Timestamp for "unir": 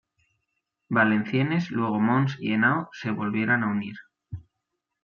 3.63-3.97